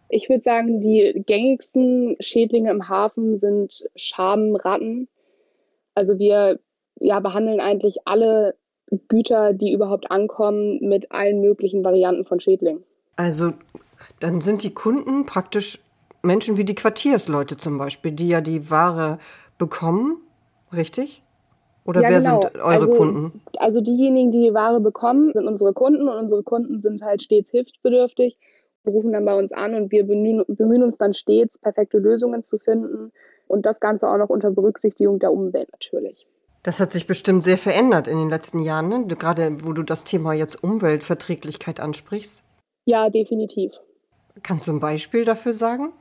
Ich 0.08 0.28
würde 0.28 0.42
sagen, 0.42 0.80
die 0.80 1.24
gängigsten 1.26 2.16
Schädlinge 2.20 2.70
im 2.70 2.88
Hafen 2.88 3.36
sind 3.36 3.88
Schamratten, 3.96 5.08
also 5.94 6.18
wir 6.18 6.60
ja, 7.00 7.20
behandeln 7.20 7.60
eigentlich 7.60 8.06
alle 8.06 8.56
Güter, 9.08 9.52
die 9.52 9.72
überhaupt 9.72 10.10
ankommen, 10.10 10.78
mit 10.80 11.10
allen 11.10 11.40
möglichen 11.40 11.82
Varianten 11.82 12.24
von 12.24 12.38
Schädlingen. 12.38 12.84
Also 13.16 13.52
dann 14.20 14.40
sind 14.40 14.62
die 14.62 14.74
Kunden 14.74 15.26
praktisch 15.26 15.80
Menschen 16.22 16.56
wie 16.56 16.64
die 16.64 16.74
Quartiersleute 16.74 17.56
zum 17.56 17.78
Beispiel, 17.78 18.12
die 18.12 18.28
ja 18.28 18.40
die 18.40 18.70
Ware 18.70 19.18
bekommen, 19.58 20.18
richtig? 20.72 21.23
Oder 21.84 22.02
ja, 22.02 22.10
wer 22.10 22.18
genau. 22.20 22.42
sind 22.42 22.56
eure 22.56 22.80
also, 22.80 22.94
Kunden? 22.94 23.42
Also 23.58 23.80
diejenigen, 23.80 24.30
die 24.30 24.40
die 24.40 24.54
Ware 24.54 24.80
bekommen, 24.80 25.32
sind 25.32 25.46
unsere 25.46 25.72
Kunden 25.72 26.08
und 26.08 26.16
unsere 26.16 26.42
Kunden 26.42 26.80
sind 26.80 27.02
halt 27.02 27.22
stets 27.22 27.50
hilfsbedürftig 27.50 28.38
und 28.84 28.92
rufen 28.92 29.12
dann 29.12 29.24
bei 29.24 29.38
uns 29.38 29.52
an 29.52 29.74
und 29.74 29.92
wir 29.92 30.06
bemühen, 30.06 30.44
bemühen 30.48 30.82
uns 30.82 30.96
dann 30.96 31.12
stets, 31.12 31.58
perfekte 31.58 31.98
Lösungen 31.98 32.42
zu 32.42 32.58
finden 32.58 33.12
und 33.46 33.66
das 33.66 33.80
Ganze 33.80 34.08
auch 34.08 34.16
noch 34.16 34.30
unter 34.30 34.50
Berücksichtigung 34.50 35.18
der 35.18 35.32
Umwelt 35.32 35.70
natürlich. 35.72 36.26
Das 36.62 36.80
hat 36.80 36.92
sich 36.92 37.06
bestimmt 37.06 37.44
sehr 37.44 37.58
verändert 37.58 38.08
in 38.08 38.16
den 38.16 38.30
letzten 38.30 38.58
Jahren, 38.58 38.88
ne? 38.88 39.06
gerade 39.06 39.58
wo 39.62 39.74
du 39.74 39.82
das 39.82 40.02
Thema 40.02 40.32
jetzt 40.32 40.64
Umweltverträglichkeit 40.64 41.78
ansprichst. 41.78 42.42
Ja, 42.86 43.10
definitiv. 43.10 43.72
Kannst 44.42 44.66
du 44.66 44.72
ein 44.72 44.80
Beispiel 44.80 45.26
dafür 45.26 45.52
sagen? 45.52 45.92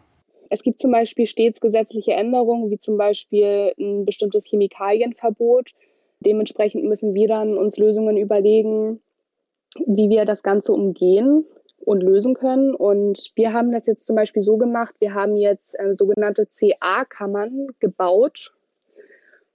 Es 0.54 0.62
gibt 0.62 0.80
zum 0.80 0.92
Beispiel 0.92 1.26
stets 1.26 1.60
gesetzliche 1.60 2.12
Änderungen, 2.12 2.70
wie 2.70 2.78
zum 2.78 2.96
Beispiel 2.96 3.74
ein 3.80 4.06
bestimmtes 4.06 4.46
Chemikalienverbot. 4.46 5.72
Dementsprechend 6.20 6.84
müssen 6.84 7.16
wir 7.16 7.28
dann 7.28 7.58
uns 7.58 7.78
Lösungen 7.78 8.18
überlegen, 8.18 9.02
wie 9.88 10.10
wir 10.10 10.26
das 10.26 10.44
Ganze 10.44 10.72
umgehen 10.72 11.44
und 11.80 12.04
lösen 12.04 12.36
können. 12.36 12.76
Und 12.76 13.32
wir 13.34 13.52
haben 13.52 13.72
das 13.72 13.88
jetzt 13.88 14.06
zum 14.06 14.16
Beispiel 14.16 14.44
so 14.44 14.58
gemacht, 14.58 14.94
wir 15.00 15.16
haben 15.16 15.38
jetzt 15.38 15.74
äh, 15.80 15.96
sogenannte 15.96 16.46
CA-Kammern 16.46 17.70
gebaut. 17.80 18.54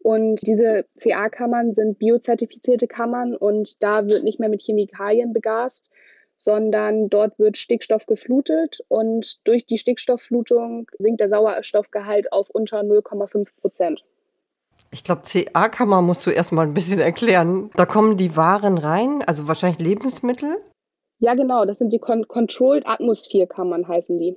Und 0.00 0.44
diese 0.48 0.84
CA-Kammern 1.00 1.74
sind 1.74 2.00
biozertifizierte 2.00 2.88
Kammern 2.88 3.36
und 3.36 3.80
da 3.84 4.04
wird 4.08 4.24
nicht 4.24 4.40
mehr 4.40 4.48
mit 4.48 4.62
Chemikalien 4.62 5.32
begast, 5.32 5.88
sondern 6.38 7.10
dort 7.10 7.38
wird 7.38 7.56
Stickstoff 7.56 8.06
geflutet 8.06 8.78
und 8.86 9.40
durch 9.44 9.66
die 9.66 9.76
Stickstoffflutung 9.76 10.88
sinkt 10.98 11.20
der 11.20 11.28
Sauerstoffgehalt 11.28 12.32
auf 12.32 12.48
unter 12.50 12.80
0,5 12.80 13.48
Prozent. 13.60 14.04
Ich 14.92 15.02
glaube, 15.02 15.22
CA-Kammer 15.22 16.00
musst 16.00 16.24
du 16.24 16.30
erstmal 16.30 16.66
ein 16.66 16.74
bisschen 16.74 17.00
erklären. 17.00 17.70
Da 17.76 17.86
kommen 17.86 18.16
die 18.16 18.36
Waren 18.36 18.78
rein, 18.78 19.22
also 19.26 19.48
wahrscheinlich 19.48 19.80
Lebensmittel? 19.80 20.58
Ja, 21.18 21.34
genau, 21.34 21.64
das 21.64 21.78
sind 21.78 21.92
die 21.92 21.98
Con 21.98 22.28
Controlled 22.28 22.86
Atmosphere 22.86 23.48
Kammern 23.48 23.88
heißen 23.88 24.18
die. 24.18 24.36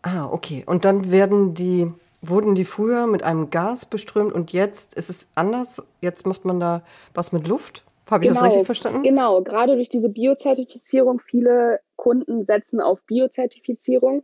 Ah, 0.00 0.24
okay. 0.30 0.64
Und 0.66 0.86
dann 0.86 1.12
werden 1.12 1.52
die, 1.52 1.92
wurden 2.22 2.54
die 2.54 2.64
früher 2.64 3.06
mit 3.06 3.22
einem 3.22 3.50
Gas 3.50 3.84
beströmt 3.84 4.32
und 4.32 4.54
jetzt 4.54 4.94
ist 4.94 5.10
es 5.10 5.28
anders? 5.34 5.82
Jetzt 6.00 6.24
macht 6.24 6.46
man 6.46 6.58
da 6.58 6.82
was 7.12 7.30
mit 7.30 7.46
Luft? 7.46 7.84
Habe 8.12 8.26
ich 8.26 8.30
genau, 8.30 8.40
das 8.40 8.50
richtig 8.50 8.66
verstanden? 8.66 9.02
Genau, 9.04 9.40
gerade 9.40 9.74
durch 9.74 9.88
diese 9.88 10.10
Biozertifizierung, 10.10 11.18
viele 11.18 11.80
Kunden 11.96 12.44
setzen 12.44 12.78
auf 12.82 13.04
Biozertifizierung. 13.06 14.22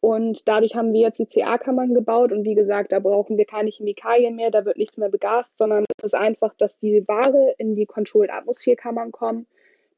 Und 0.00 0.48
dadurch 0.48 0.74
haben 0.74 0.92
wir 0.92 1.00
jetzt 1.00 1.20
die 1.20 1.26
CA-Kammern 1.26 1.94
gebaut. 1.94 2.32
Und 2.32 2.44
wie 2.44 2.56
gesagt, 2.56 2.90
da 2.90 2.98
brauchen 2.98 3.38
wir 3.38 3.44
keine 3.44 3.70
Chemikalien 3.70 4.34
mehr, 4.34 4.50
da 4.50 4.64
wird 4.64 4.78
nichts 4.78 4.98
mehr 4.98 5.10
begast, 5.10 5.56
sondern 5.56 5.84
es 5.96 6.12
ist 6.12 6.14
einfach, 6.14 6.54
dass 6.58 6.76
die 6.78 7.04
Ware 7.06 7.54
in 7.56 7.76
die 7.76 7.86
Controlled 7.86 8.32
Atmosphere-Kammern 8.32 9.12
kommen, 9.12 9.46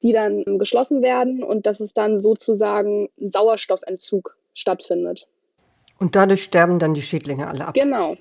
die 0.03 0.13
dann 0.13 0.45
geschlossen 0.59 1.03
werden 1.03 1.43
und 1.43 1.67
dass 1.67 1.81
es 1.81 1.95
dann 1.95 2.21
sozusagen 2.21 3.09
ein 3.19 3.31
Sauerstoffentzug 3.31 4.37
stattfindet. 4.53 5.27
Und 5.99 6.17
dadurch 6.17 6.43
sterben 6.43 6.79
dann 6.79 6.93
die 6.93 7.01
Schädlinge 7.01 7.49
alle 7.49 7.69
ab. 7.69 7.75
Genau. 7.75 8.17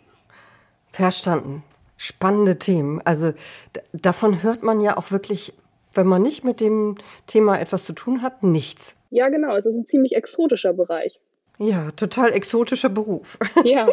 Verstanden. 0.93 1.63
Spannende 1.97 2.59
Themen. 2.59 3.01
Also 3.05 3.33
davon 3.93 4.43
hört 4.43 4.63
man 4.63 4.81
ja 4.81 4.97
auch 4.97 5.11
wirklich, 5.11 5.53
wenn 5.93 6.07
man 6.07 6.21
nicht 6.21 6.43
mit 6.43 6.59
dem 6.59 6.97
Thema 7.27 7.59
etwas 7.59 7.85
zu 7.85 7.93
tun 7.93 8.21
hat, 8.21 8.43
nichts. 8.43 8.95
Ja, 9.09 9.29
genau. 9.29 9.55
Es 9.55 9.65
ist 9.65 9.75
ein 9.75 9.85
ziemlich 9.85 10.15
exotischer 10.15 10.73
Bereich. 10.73 11.19
Ja, 11.57 11.91
total 11.91 12.33
exotischer 12.33 12.89
Beruf. 12.89 13.37
Ja. 13.63 13.87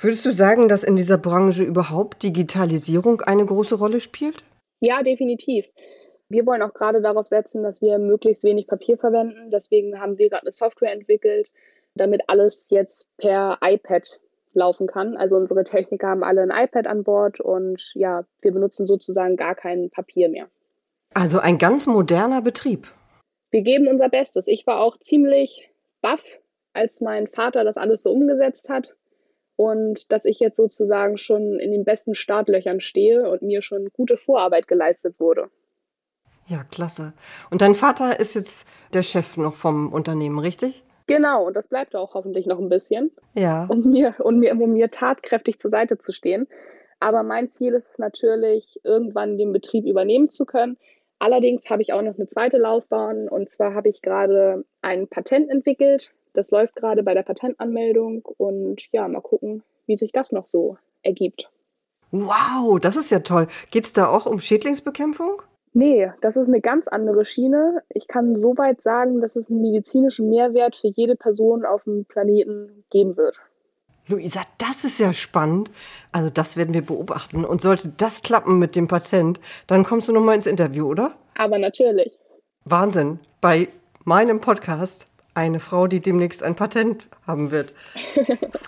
Würdest 0.00 0.24
du 0.24 0.32
sagen, 0.32 0.68
dass 0.68 0.82
in 0.82 0.96
dieser 0.96 1.18
Branche 1.18 1.62
überhaupt 1.62 2.22
Digitalisierung 2.22 3.20
eine 3.20 3.44
große 3.44 3.74
Rolle 3.74 4.00
spielt? 4.00 4.42
Ja, 4.80 5.02
definitiv. 5.02 5.66
Wir 6.28 6.46
wollen 6.46 6.62
auch 6.62 6.74
gerade 6.74 7.00
darauf 7.00 7.28
setzen, 7.28 7.62
dass 7.62 7.80
wir 7.80 7.98
möglichst 7.98 8.44
wenig 8.44 8.66
Papier 8.66 8.98
verwenden. 8.98 9.50
Deswegen 9.50 10.00
haben 10.00 10.18
wir 10.18 10.30
gerade 10.30 10.42
eine 10.42 10.52
Software 10.52 10.92
entwickelt, 10.92 11.50
damit 11.94 12.22
alles 12.28 12.68
jetzt 12.70 13.06
per 13.18 13.58
iPad 13.62 14.20
laufen 14.54 14.86
kann. 14.86 15.16
Also 15.16 15.36
unsere 15.36 15.64
Techniker 15.64 16.08
haben 16.08 16.24
alle 16.24 16.42
ein 16.42 16.50
iPad 16.50 16.86
an 16.86 17.04
Bord 17.04 17.40
und 17.40 17.90
ja, 17.94 18.24
wir 18.42 18.52
benutzen 18.52 18.86
sozusagen 18.86 19.36
gar 19.36 19.54
kein 19.54 19.90
Papier 19.90 20.28
mehr. 20.28 20.48
Also 21.14 21.38
ein 21.38 21.58
ganz 21.58 21.86
moderner 21.86 22.42
Betrieb. 22.42 22.92
Wir 23.50 23.62
geben 23.62 23.86
unser 23.88 24.08
Bestes. 24.08 24.46
Ich 24.48 24.66
war 24.66 24.80
auch 24.80 24.98
ziemlich 24.98 25.70
baff, 26.02 26.24
als 26.72 27.00
mein 27.00 27.28
Vater 27.28 27.64
das 27.64 27.76
alles 27.76 28.02
so 28.02 28.10
umgesetzt 28.10 28.68
hat 28.68 28.94
und 29.56 30.10
dass 30.10 30.24
ich 30.24 30.40
jetzt 30.40 30.56
sozusagen 30.56 31.18
schon 31.18 31.60
in 31.60 31.70
den 31.70 31.84
besten 31.84 32.14
Startlöchern 32.14 32.80
stehe 32.80 33.30
und 33.30 33.42
mir 33.42 33.62
schon 33.62 33.90
gute 33.92 34.16
Vorarbeit 34.16 34.66
geleistet 34.66 35.20
wurde. 35.20 35.50
Ja, 36.46 36.64
klasse. 36.64 37.14
Und 37.50 37.62
dein 37.62 37.74
Vater 37.74 38.20
ist 38.20 38.34
jetzt 38.34 38.66
der 38.92 39.02
Chef 39.02 39.36
noch 39.36 39.54
vom 39.54 39.92
Unternehmen, 39.92 40.38
richtig? 40.38 40.84
Genau, 41.06 41.46
und 41.46 41.54
das 41.54 41.68
bleibt 41.68 41.94
auch 41.94 42.14
hoffentlich 42.14 42.46
noch 42.46 42.58
ein 42.58 42.68
bisschen. 42.68 43.10
Ja. 43.34 43.66
Um 43.66 43.90
mir, 43.90 44.14
um 44.20 44.38
mir, 44.38 44.52
um 44.52 44.72
mir 44.72 44.88
tatkräftig 44.88 45.58
zur 45.58 45.70
Seite 45.70 45.98
zu 45.98 46.12
stehen. 46.12 46.46
Aber 47.00 47.22
mein 47.22 47.50
Ziel 47.50 47.74
ist 47.74 47.90
es 47.90 47.98
natürlich, 47.98 48.80
irgendwann 48.84 49.36
den 49.36 49.52
Betrieb 49.52 49.84
übernehmen 49.84 50.30
zu 50.30 50.46
können. 50.46 50.78
Allerdings 51.18 51.68
habe 51.68 51.82
ich 51.82 51.92
auch 51.92 52.02
noch 52.02 52.16
eine 52.16 52.26
zweite 52.26 52.58
Laufbahn 52.58 53.28
und 53.28 53.48
zwar 53.50 53.74
habe 53.74 53.88
ich 53.88 54.02
gerade 54.02 54.64
ein 54.82 55.08
Patent 55.08 55.50
entwickelt. 55.50 56.12
Das 56.32 56.50
läuft 56.50 56.74
gerade 56.76 57.02
bei 57.02 57.14
der 57.14 57.22
Patentanmeldung 57.22 58.24
und 58.24 58.82
ja, 58.92 59.06
mal 59.06 59.20
gucken, 59.20 59.62
wie 59.86 59.96
sich 59.96 60.12
das 60.12 60.32
noch 60.32 60.46
so 60.46 60.76
ergibt. 61.02 61.50
Wow, 62.10 62.78
das 62.80 62.96
ist 62.96 63.10
ja 63.10 63.20
toll. 63.20 63.46
Geht 63.70 63.84
es 63.84 63.92
da 63.92 64.08
auch 64.08 64.26
um 64.26 64.40
Schädlingsbekämpfung? 64.40 65.42
Nee, 65.76 66.10
das 66.20 66.36
ist 66.36 66.46
eine 66.46 66.60
ganz 66.60 66.86
andere 66.86 67.24
Schiene. 67.24 67.82
Ich 67.92 68.06
kann 68.06 68.36
soweit 68.36 68.80
sagen, 68.80 69.20
dass 69.20 69.34
es 69.34 69.50
einen 69.50 69.60
medizinischen 69.60 70.30
Mehrwert 70.30 70.76
für 70.76 70.86
jede 70.86 71.16
Person 71.16 71.64
auf 71.64 71.82
dem 71.82 72.04
Planeten 72.04 72.84
geben 72.90 73.16
wird. 73.16 73.36
Luisa, 74.06 74.42
das 74.58 74.84
ist 74.84 75.00
ja 75.00 75.12
spannend. 75.12 75.72
Also 76.12 76.30
das 76.30 76.56
werden 76.56 76.74
wir 76.74 76.82
beobachten. 76.82 77.44
Und 77.44 77.60
sollte 77.60 77.92
das 77.96 78.22
klappen 78.22 78.60
mit 78.60 78.76
dem 78.76 78.86
Patent, 78.86 79.40
dann 79.66 79.82
kommst 79.82 80.08
du 80.08 80.12
noch 80.12 80.22
mal 80.22 80.34
ins 80.36 80.46
Interview, 80.46 80.86
oder? 80.86 81.16
Aber 81.36 81.58
natürlich. 81.58 82.16
Wahnsinn. 82.64 83.18
Bei 83.40 83.68
meinem 84.04 84.40
Podcast 84.40 85.08
eine 85.34 85.60
Frau, 85.60 85.86
die 85.86 86.00
demnächst 86.00 86.42
ein 86.42 86.54
Patent 86.54 87.08
haben 87.26 87.50
wird. 87.50 87.72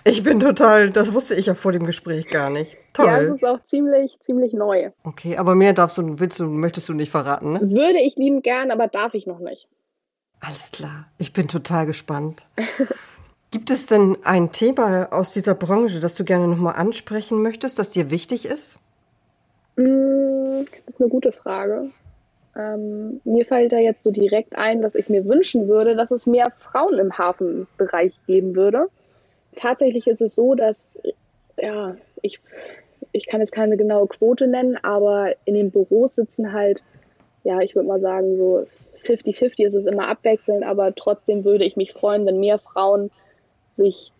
Ich 0.03 0.23
bin 0.23 0.39
total, 0.39 0.89
das 0.91 1.13
wusste 1.13 1.35
ich 1.35 1.47
ja 1.47 1.55
vor 1.55 1.71
dem 1.71 1.85
Gespräch 1.85 2.29
gar 2.29 2.49
nicht. 2.49 2.77
Toll. 2.93 3.05
Ja, 3.05 3.21
es 3.21 3.35
ist 3.35 3.45
auch 3.45 3.63
ziemlich, 3.63 4.17
ziemlich 4.21 4.53
neu. 4.53 4.91
Okay, 5.03 5.37
aber 5.37 5.55
mehr 5.55 5.73
darfst 5.73 5.97
du, 5.97 6.19
willst 6.19 6.39
du, 6.39 6.45
möchtest 6.45 6.89
du 6.89 6.93
nicht 6.93 7.11
verraten, 7.11 7.53
ne? 7.53 7.61
Würde 7.61 7.99
ich 7.99 8.15
lieben 8.15 8.41
gern, 8.41 8.71
aber 8.71 8.87
darf 8.87 9.13
ich 9.13 9.27
noch 9.27 9.39
nicht. 9.39 9.67
Alles 10.39 10.71
klar. 10.71 11.07
Ich 11.17 11.33
bin 11.33 11.47
total 11.47 11.85
gespannt. 11.85 12.45
Gibt 13.51 13.69
es 13.69 13.85
denn 13.87 14.17
ein 14.23 14.51
Thema 14.51 15.07
aus 15.11 15.31
dieser 15.31 15.55
Branche, 15.55 15.99
das 15.99 16.15
du 16.15 16.25
gerne 16.25 16.47
nochmal 16.47 16.75
ansprechen 16.75 17.41
möchtest, 17.41 17.79
das 17.79 17.91
dir 17.91 18.11
wichtig 18.11 18.45
ist? 18.45 18.77
Mm, 19.77 20.63
das 20.85 20.95
ist 20.95 21.01
eine 21.01 21.09
gute 21.09 21.31
Frage. 21.31 21.91
Ähm, 22.57 23.21
mir 23.23 23.45
fällt 23.45 23.71
da 23.71 23.77
jetzt 23.77 24.03
so 24.03 24.11
direkt 24.11 24.57
ein, 24.57 24.81
dass 24.81 24.95
ich 24.95 25.09
mir 25.09 25.27
wünschen 25.27 25.67
würde, 25.67 25.95
dass 25.95 26.11
es 26.11 26.25
mehr 26.25 26.51
Frauen 26.55 26.97
im 26.97 27.17
Hafenbereich 27.17 28.19
geben 28.25 28.55
würde. 28.55 28.87
Tatsächlich 29.55 30.07
ist 30.07 30.21
es 30.21 30.33
so, 30.33 30.55
dass, 30.55 30.99
ja, 31.57 31.95
ich, 32.21 32.39
ich 33.11 33.27
kann 33.27 33.41
jetzt 33.41 33.51
keine 33.51 33.77
genaue 33.77 34.07
Quote 34.07 34.47
nennen, 34.47 34.77
aber 34.81 35.33
in 35.45 35.53
den 35.53 35.71
Büros 35.71 36.15
sitzen 36.15 36.51
halt, 36.53 36.81
ja, 37.43 37.61
ich 37.61 37.75
würde 37.75 37.87
mal 37.87 38.01
sagen, 38.01 38.37
so 38.37 38.65
50-50 39.03 39.65
ist 39.65 39.75
es 39.75 39.85
immer 39.85 40.07
abwechselnd, 40.07 40.63
aber 40.63 40.95
trotzdem 40.95 41.45
würde 41.45 41.65
ich 41.65 41.77
mich 41.77 41.93
freuen, 41.93 42.25
wenn 42.25 42.39
mehr 42.39 42.57
Frauen 42.57 43.11
sich 43.75 44.11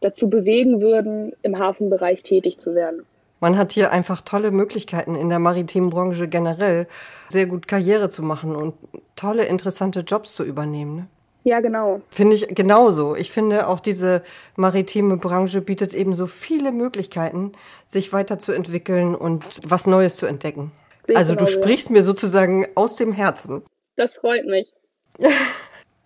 dazu 0.00 0.28
bewegen 0.28 0.80
würden, 0.80 1.32
im 1.42 1.58
Hafenbereich 1.58 2.22
tätig 2.22 2.58
zu 2.58 2.74
werden. 2.74 3.06
Man 3.40 3.56
hat 3.56 3.72
hier 3.72 3.92
einfach 3.92 4.22
tolle 4.22 4.50
Möglichkeiten 4.50 5.14
in 5.14 5.28
der 5.28 5.38
maritimen 5.38 5.90
Branche 5.90 6.28
generell, 6.28 6.86
sehr 7.28 7.46
gut 7.46 7.68
Karriere 7.68 8.10
zu 8.10 8.22
machen 8.22 8.56
und 8.56 8.74
tolle, 9.16 9.44
interessante 9.44 10.00
Jobs 10.00 10.34
zu 10.34 10.44
übernehmen. 10.44 10.96
Ne? 10.96 11.06
Ja, 11.44 11.60
genau. 11.60 12.02
Finde 12.10 12.36
ich 12.36 12.48
genauso. 12.48 13.16
Ich 13.16 13.30
finde 13.30 13.68
auch 13.68 13.80
diese 13.80 14.22
maritime 14.56 15.16
Branche 15.16 15.62
bietet 15.62 15.94
eben 15.94 16.14
so 16.14 16.26
viele 16.26 16.72
Möglichkeiten, 16.72 17.52
sich 17.86 18.12
weiterzuentwickeln 18.12 19.14
und 19.14 19.44
was 19.64 19.86
Neues 19.86 20.16
zu 20.16 20.26
entdecken. 20.26 20.72
also 21.14 21.34
du 21.34 21.46
sprichst 21.46 21.90
mir 21.90 22.02
sozusagen 22.02 22.66
aus 22.74 22.96
dem 22.96 23.12
Herzen. 23.12 23.62
Das 23.96 24.16
freut 24.16 24.46
mich. 24.46 24.72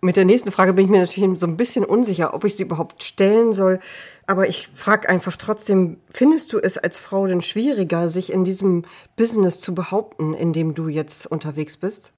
Mit 0.03 0.17
der 0.17 0.25
nächsten 0.25 0.51
Frage 0.51 0.73
bin 0.73 0.83
ich 0.83 0.91
mir 0.91 0.99
natürlich 0.99 1.39
so 1.39 1.47
ein 1.47 1.55
bisschen 1.55 1.85
unsicher, 1.85 2.33
ob 2.33 2.43
ich 2.43 2.57
sie 2.57 2.63
überhaupt 2.63 3.03
stellen 3.03 3.53
soll. 3.53 3.79
Aber 4.27 4.49
ich 4.49 4.67
frage 4.67 5.07
einfach 5.07 5.37
trotzdem, 5.37 6.01
findest 6.13 6.51
du 6.51 6.59
es 6.59 6.77
als 6.77 6.99
Frau 6.99 7.25
denn 7.25 7.41
schwieriger, 7.41 8.09
sich 8.09 8.29
in 8.29 8.43
diesem 8.43 8.83
Business 9.15 9.61
zu 9.61 9.73
behaupten, 9.73 10.33
in 10.33 10.51
dem 10.51 10.75
du 10.75 10.89
jetzt 10.89 11.25
unterwegs 11.25 11.77
bist? 11.77 12.11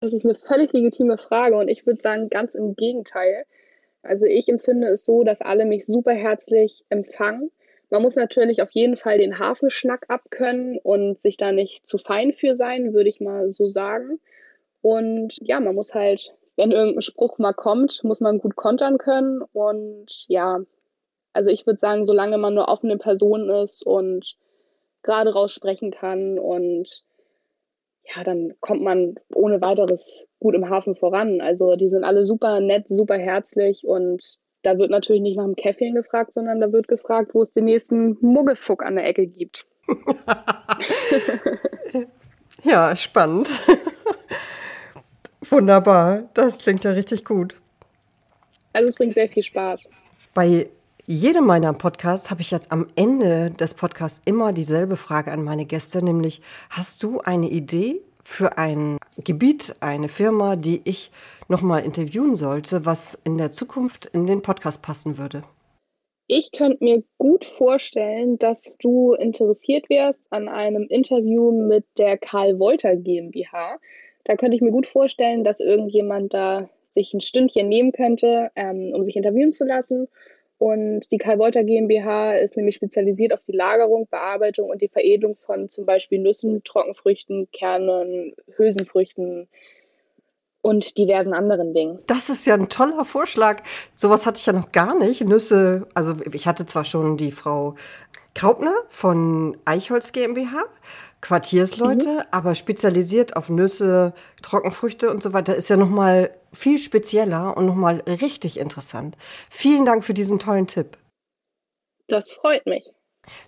Das 0.00 0.14
ist 0.14 0.24
eine 0.24 0.36
völlig 0.36 0.72
legitime 0.72 1.18
Frage 1.18 1.58
und 1.58 1.68
ich 1.68 1.84
würde 1.84 2.00
sagen, 2.00 2.30
ganz 2.30 2.54
im 2.54 2.74
Gegenteil. 2.74 3.44
Also 4.02 4.24
ich 4.24 4.48
empfinde 4.48 4.86
es 4.86 5.04
so, 5.04 5.22
dass 5.22 5.42
alle 5.42 5.66
mich 5.66 5.84
super 5.84 6.14
herzlich 6.14 6.86
empfangen. 6.88 7.50
Man 7.90 8.00
muss 8.00 8.16
natürlich 8.16 8.62
auf 8.62 8.70
jeden 8.70 8.96
Fall 8.96 9.18
den 9.18 9.38
Hafenschnack 9.38 10.06
abkönnen 10.08 10.78
und 10.82 11.18
sich 11.18 11.36
da 11.36 11.52
nicht 11.52 11.86
zu 11.86 11.98
fein 11.98 12.32
für 12.32 12.54
sein, 12.54 12.94
würde 12.94 13.10
ich 13.10 13.20
mal 13.20 13.52
so 13.52 13.68
sagen. 13.68 14.18
Und 14.80 15.36
ja, 15.42 15.60
man 15.60 15.74
muss 15.74 15.94
halt 15.94 16.34
wenn 16.58 16.72
irgendein 16.72 17.02
Spruch 17.02 17.38
mal 17.38 17.54
kommt, 17.54 18.02
muss 18.02 18.20
man 18.20 18.40
gut 18.40 18.56
kontern 18.56 18.98
können. 18.98 19.42
Und 19.52 20.24
ja, 20.26 20.58
also 21.32 21.50
ich 21.50 21.66
würde 21.66 21.78
sagen, 21.78 22.04
solange 22.04 22.36
man 22.36 22.54
nur 22.54 22.68
offene 22.68 22.98
Person 22.98 23.48
ist 23.48 23.86
und 23.86 24.36
gerade 25.02 25.32
raus 25.32 25.52
sprechen 25.52 25.92
kann 25.92 26.38
und 26.38 27.04
ja, 28.02 28.24
dann 28.24 28.54
kommt 28.60 28.82
man 28.82 29.14
ohne 29.32 29.60
weiteres 29.62 30.26
gut 30.40 30.56
im 30.56 30.68
Hafen 30.68 30.96
voran. 30.96 31.40
Also 31.40 31.76
die 31.76 31.90
sind 31.90 32.02
alle 32.02 32.26
super 32.26 32.58
nett, 32.60 32.88
super 32.88 33.16
herzlich 33.16 33.86
und 33.86 34.38
da 34.62 34.78
wird 34.78 34.90
natürlich 34.90 35.22
nicht 35.22 35.36
nach 35.36 35.44
dem 35.44 35.54
Käffchen 35.54 35.94
gefragt, 35.94 36.32
sondern 36.32 36.60
da 36.60 36.72
wird 36.72 36.88
gefragt, 36.88 37.34
wo 37.34 37.42
es 37.42 37.52
den 37.52 37.66
nächsten 37.66 38.18
Muggelfuck 38.20 38.84
an 38.84 38.96
der 38.96 39.06
Ecke 39.06 39.28
gibt. 39.28 39.64
ja, 42.64 42.96
spannend. 42.96 43.48
Wunderbar, 45.50 46.28
das 46.34 46.58
klingt 46.58 46.84
ja 46.84 46.92
richtig 46.92 47.24
gut. 47.24 47.56
Also 48.72 48.88
es 48.88 48.94
bringt 48.96 49.14
sehr 49.14 49.28
viel 49.28 49.42
Spaß. 49.42 49.88
Bei 50.34 50.68
jedem 51.06 51.46
meiner 51.46 51.72
Podcasts 51.72 52.30
habe 52.30 52.42
ich 52.42 52.50
ja 52.50 52.60
am 52.68 52.86
Ende 52.94 53.50
des 53.50 53.74
Podcasts 53.74 54.20
immer 54.26 54.52
dieselbe 54.52 54.96
Frage 54.96 55.32
an 55.32 55.42
meine 55.42 55.64
Gäste, 55.64 56.04
nämlich 56.04 56.42
hast 56.70 57.02
du 57.02 57.20
eine 57.20 57.48
Idee 57.48 58.02
für 58.22 58.58
ein 58.58 58.98
Gebiet, 59.24 59.74
eine 59.80 60.08
Firma, 60.08 60.56
die 60.56 60.82
ich 60.84 61.10
nochmal 61.48 61.82
interviewen 61.82 62.36
sollte, 62.36 62.84
was 62.84 63.18
in 63.24 63.38
der 63.38 63.52
Zukunft 63.52 64.06
in 64.06 64.26
den 64.26 64.42
Podcast 64.42 64.82
passen 64.82 65.16
würde? 65.16 65.42
Ich 66.26 66.52
könnte 66.52 66.84
mir 66.84 67.02
gut 67.16 67.46
vorstellen, 67.46 68.38
dass 68.38 68.76
du 68.80 69.14
interessiert 69.14 69.88
wärst 69.88 70.30
an 70.30 70.50
einem 70.50 70.86
Interview 70.90 71.52
mit 71.52 71.86
der 71.96 72.18
Karl 72.18 72.58
Wolter 72.58 72.96
GmbH. 72.96 73.78
Da 74.28 74.36
könnte 74.36 74.54
ich 74.54 74.62
mir 74.62 74.70
gut 74.70 74.86
vorstellen, 74.86 75.42
dass 75.42 75.58
irgendjemand 75.58 76.34
da 76.34 76.68
sich 76.86 77.14
ein 77.14 77.20
Stündchen 77.20 77.68
nehmen 77.68 77.92
könnte, 77.92 78.50
ähm, 78.54 78.92
um 78.94 79.02
sich 79.02 79.16
interviewen 79.16 79.52
zu 79.52 79.64
lassen. 79.64 80.06
Und 80.58 81.10
die 81.12 81.18
Karl 81.18 81.38
Wolter 81.38 81.64
GmbH 81.64 82.32
ist 82.32 82.56
nämlich 82.56 82.74
spezialisiert 82.74 83.32
auf 83.32 83.40
die 83.46 83.56
Lagerung, 83.56 84.06
Bearbeitung 84.10 84.68
und 84.68 84.82
die 84.82 84.88
Veredelung 84.88 85.36
von 85.36 85.70
zum 85.70 85.86
Beispiel 85.86 86.18
Nüssen, 86.18 86.62
Trockenfrüchten, 86.62 87.48
Kernen, 87.52 88.34
Hülsenfrüchten, 88.56 89.48
und 90.60 90.98
diversen 90.98 91.32
anderen 91.32 91.72
Dingen. 91.72 91.98
Das 92.06 92.28
ist 92.28 92.46
ja 92.46 92.54
ein 92.54 92.68
toller 92.68 93.04
Vorschlag. 93.04 93.62
Sowas 93.94 94.26
hatte 94.26 94.38
ich 94.38 94.46
ja 94.46 94.52
noch 94.52 94.72
gar 94.72 94.98
nicht. 94.98 95.24
Nüsse, 95.24 95.86
also 95.94 96.16
ich 96.32 96.46
hatte 96.46 96.66
zwar 96.66 96.84
schon 96.84 97.16
die 97.16 97.30
Frau 97.30 97.76
Kraupner 98.38 98.84
von 98.88 99.56
Eichholz 99.64 100.12
GmbH, 100.12 100.62
Quartiersleute, 101.20 102.08
mhm. 102.08 102.22
aber 102.30 102.54
spezialisiert 102.54 103.34
auf 103.34 103.48
Nüsse, 103.48 104.14
Trockenfrüchte 104.42 105.10
und 105.10 105.24
so 105.24 105.32
weiter 105.32 105.56
ist 105.56 105.70
ja 105.70 105.76
noch 105.76 105.88
mal 105.88 106.30
viel 106.52 106.80
spezieller 106.80 107.56
und 107.56 107.66
noch 107.66 107.74
mal 107.74 107.96
richtig 108.06 108.60
interessant. 108.60 109.16
Vielen 109.50 109.84
Dank 109.84 110.04
für 110.04 110.14
diesen 110.14 110.38
tollen 110.38 110.68
Tipp. 110.68 110.98
Das 112.06 112.30
freut 112.30 112.64
mich. 112.66 112.88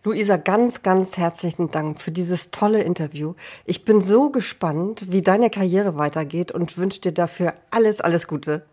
Luisa, 0.02 0.36
ganz, 0.38 0.82
ganz 0.82 1.16
herzlichen 1.16 1.70
Dank 1.70 2.00
für 2.00 2.10
dieses 2.10 2.50
tolle 2.50 2.82
Interview. 2.82 3.34
Ich 3.66 3.84
bin 3.84 4.00
so 4.00 4.30
gespannt, 4.30 5.12
wie 5.12 5.22
deine 5.22 5.50
Karriere 5.50 5.98
weitergeht 5.98 6.50
und 6.50 6.76
wünsche 6.76 7.00
dir 7.00 7.12
dafür 7.12 7.54
alles, 7.70 8.00
alles 8.00 8.26
Gute. 8.26 8.66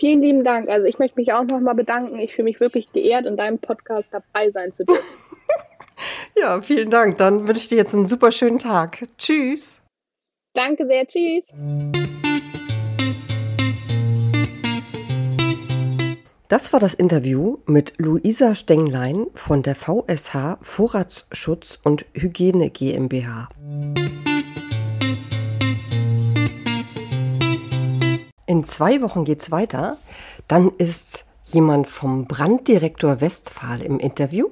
Vielen 0.00 0.22
lieben 0.22 0.44
Dank. 0.44 0.70
Also 0.70 0.86
ich 0.86 0.98
möchte 0.98 1.20
mich 1.20 1.34
auch 1.34 1.44
nochmal 1.44 1.74
bedanken. 1.74 2.18
Ich 2.20 2.34
fühle 2.34 2.44
mich 2.44 2.58
wirklich 2.58 2.90
geehrt, 2.90 3.26
in 3.26 3.36
deinem 3.36 3.58
Podcast 3.58 4.08
dabei 4.10 4.50
sein 4.50 4.72
zu 4.72 4.86
dürfen. 4.86 5.04
ja, 6.38 6.62
vielen 6.62 6.88
Dank. 6.88 7.18
Dann 7.18 7.46
wünsche 7.46 7.60
ich 7.60 7.68
dir 7.68 7.76
jetzt 7.76 7.94
einen 7.94 8.06
super 8.06 8.32
schönen 8.32 8.56
Tag. 8.56 9.06
Tschüss. 9.18 9.82
Danke 10.54 10.86
sehr. 10.86 11.06
Tschüss. 11.06 11.48
Das 16.48 16.72
war 16.72 16.80
das 16.80 16.94
Interview 16.94 17.58
mit 17.66 17.92
Luisa 17.98 18.54
Stenglein 18.54 19.26
von 19.34 19.62
der 19.62 19.74
VSH 19.74 20.56
Vorratsschutz 20.62 21.78
und 21.84 22.06
Hygiene 22.14 22.70
GmbH. 22.70 23.50
In 28.50 28.64
zwei 28.64 29.00
Wochen 29.00 29.22
geht's 29.22 29.52
weiter. 29.52 29.96
Dann 30.48 30.70
ist 30.70 31.24
jemand 31.44 31.86
vom 31.86 32.24
Branddirektor 32.24 33.20
Westphal 33.20 33.80
im 33.80 34.00
Interview, 34.00 34.48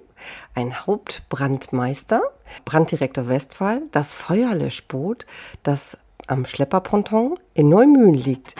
ein 0.54 0.86
Hauptbrandmeister, 0.86 2.22
Branddirektor 2.64 3.26
Westphal, 3.26 3.82
das 3.90 4.12
Feuerlöschboot, 4.12 5.26
das 5.64 5.98
am 6.28 6.46
Schlepperponton 6.46 7.40
in 7.54 7.70
Neumühlen 7.70 8.14
liegt. 8.14 8.54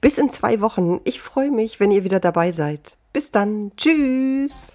Bis 0.00 0.18
in 0.18 0.30
zwei 0.30 0.60
Wochen. 0.60 1.00
Ich 1.04 1.20
freue 1.20 1.52
mich, 1.52 1.78
wenn 1.78 1.92
ihr 1.92 2.02
wieder 2.02 2.18
dabei 2.18 2.50
seid. 2.50 2.98
Bis 3.12 3.30
dann. 3.30 3.70
Tschüss. 3.76 4.72